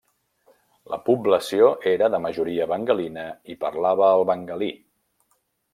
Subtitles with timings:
[0.93, 4.77] La població era de majoria bengalina i parlava el bengalí.